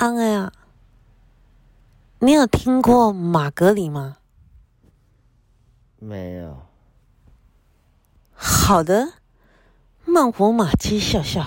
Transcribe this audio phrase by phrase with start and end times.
[0.00, 0.50] 安哎啊，
[2.20, 4.16] 你有听过马格里吗？
[5.98, 6.56] 没有。
[8.32, 9.12] 好的，
[10.06, 11.44] 慢活马鸡笑笑，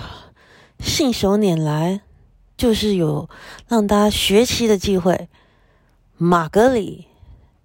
[0.78, 2.02] 信手拈来，
[2.56, 3.28] 就是有
[3.66, 5.28] 让大家学习的机会。
[6.16, 7.08] 马格里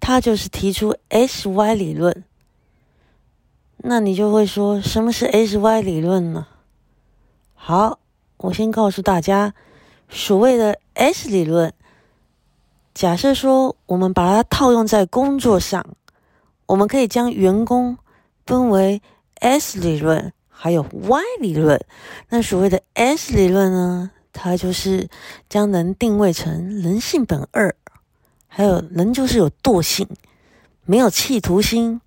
[0.00, 2.24] 他就是提出 S Y 理论，
[3.76, 6.48] 那你就会说什么是 S Y 理论呢？
[7.54, 8.00] 好，
[8.38, 9.54] 我先告诉大家，
[10.10, 11.72] 所谓的 S 理论，
[12.92, 15.86] 假设说我们把它套用在工作上，
[16.66, 17.96] 我们可以将员工
[18.44, 19.00] 分为
[19.36, 21.80] S 理论还有 Y 理论。
[22.28, 25.08] 那所谓的 S 理论呢，它就是
[25.48, 27.74] 将人定位成人性本恶。
[28.48, 30.08] 还有人就是有惰性，
[30.84, 32.00] 没有企图心，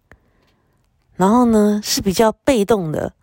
[1.16, 3.14] 然后呢是比较被动的，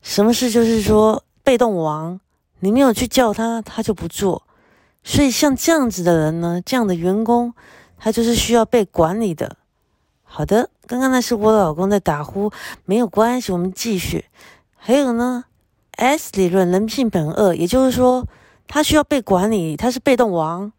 [0.00, 2.20] 什么事就是说被动王，
[2.60, 4.42] 你没有去叫他，他就不做。
[5.02, 7.54] 所以像这样子的人呢，这样的员工，
[7.98, 9.56] 他就是需要被管理的。
[10.22, 12.52] 好的，刚刚那是我老公在打呼，
[12.84, 14.26] 没有关系，我们继续。
[14.76, 15.44] 还有呢
[15.96, 18.28] ，S 理论，人性本恶，也就是说
[18.68, 20.72] 他需要被管理，他是被动王。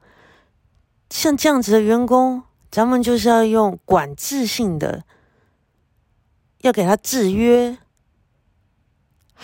[1.10, 5.04] 像这样子的员工，咱们就是要用管制性的，
[6.62, 7.78] 要给他制约。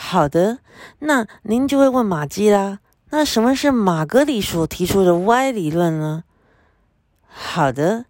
[0.10, 0.60] 好的，
[1.00, 6.24] 那您就会问马基啦，那什么是马格里所提出的 Y 理论呢？
[7.28, 8.06] 好的，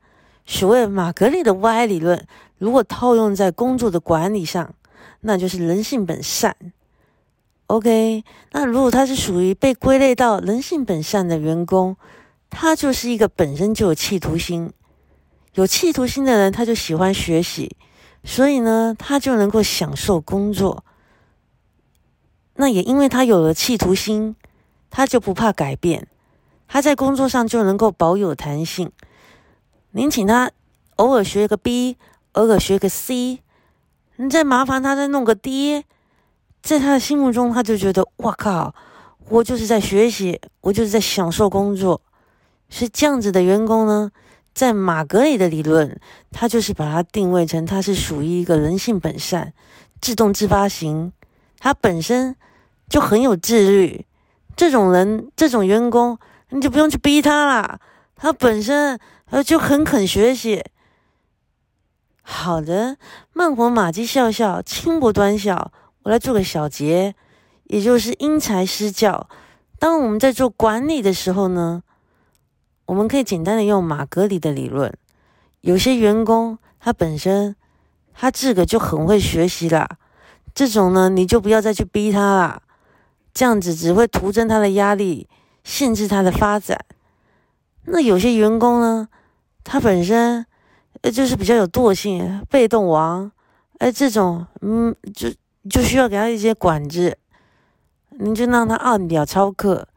[0.46, 2.24] 所谓马格里的 Y 理论，
[2.60, 4.76] 如果套用在工作的管理上，
[5.22, 6.56] 那就是人性本善。
[7.66, 11.98] OK，那如果他是属于被归类到人性本善的员工。
[12.50, 14.72] 他就是一个本身就有企图心，
[15.56, 17.76] 有企图心的人，他就喜欢学习，
[18.24, 20.86] 所以呢，他就能够享受工作。
[22.58, 24.36] 那也因为他有了企图心，
[24.90, 26.08] 他就不怕改变，
[26.68, 28.92] 他在工作上就能够保有弹性。
[29.92, 30.52] 您请他
[30.98, 31.98] 偶尔学个 B，
[32.34, 33.40] 偶尔学个 C，
[34.16, 35.86] 你再麻烦他再弄个 D，
[36.62, 38.74] 在他的心目中，他就觉得哇靠，
[39.30, 42.02] 我就是在学习，我就是在享受工作。
[42.70, 44.12] 是这样子的员工呢，
[44.54, 46.00] 在马格里的理论，
[46.32, 49.54] 他就是把它定位成他是属于一个人性本善、
[50.02, 51.14] 自动自发型，
[51.60, 52.36] 他本身
[52.90, 54.06] 就很有自律。
[54.56, 56.18] 这种人、这种员工，
[56.50, 57.80] 你就不用去逼他啦，
[58.16, 59.00] 他本身
[59.30, 60.64] 呃就很肯学习。
[62.22, 62.98] 好的，
[63.34, 65.72] 慢活马鸡笑笑，轻薄短小，
[66.04, 67.16] 我来做个小结，
[67.66, 69.30] 也就是因材施教。
[69.80, 71.84] 当我们在做管理的时候呢？
[72.88, 74.98] 我们可以简单的用马格里的理论，
[75.60, 77.54] 有些员工他本身
[78.14, 79.98] 他自个就很会学习啦，
[80.56, 82.62] 这种呢你就不要再去逼他啦，
[83.38, 85.30] 这样子只会徒增他的压力，
[85.64, 86.76] 限制他的发展。
[87.84, 89.08] 那有些员工呢，
[89.64, 90.44] 他本身
[91.02, 93.32] 呃就是比较有惰性，被动王，
[93.78, 95.30] 哎这种嗯就
[95.70, 97.16] 就需要给他一些管制，
[98.18, 99.88] 你就让他按表操课。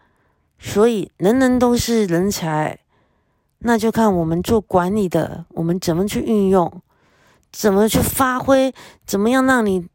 [0.59, 2.78] 所以，人人都是人才，
[3.61, 6.71] 那就看我们做管理的，我们怎么去运用，
[7.51, 8.75] 怎么去发挥，
[9.07, 9.89] 怎么样让你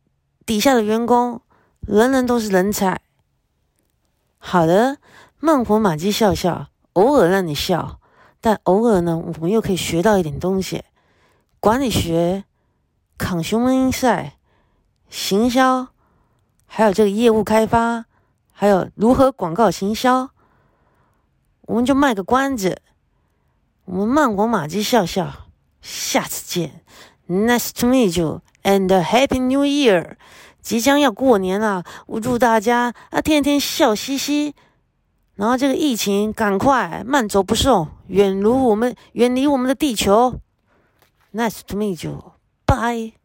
[0.48, 1.40] 底下的员工
[1.82, 3.00] 人人都是人才。
[4.48, 5.00] 好的，
[5.40, 8.00] 慢活马鸡笑笑，偶尔让你笑，
[8.40, 10.84] 但偶尔呢，我们又可以学到一点东西。
[11.60, 12.44] 管理学、
[13.18, 14.38] 抗雄门赛、
[15.10, 15.88] 行销，
[16.68, 18.06] 还有这个业务开发，
[18.52, 20.30] 还有如何广告行销。
[21.62, 22.84] 我们就卖个关子，
[23.86, 25.48] 我们慢活马鸡笑笑，
[25.82, 26.84] 下次见
[27.28, 30.18] ，Nice to meet you and Happy New Year！
[30.66, 34.56] 即将要过年了，我祝大家啊天天笑嘻嘻，
[35.36, 40.40] 然后这个疫情赶快慢走不送，远离我们远离我们的地球
[41.32, 43.25] ，Nice to meet you，Bye。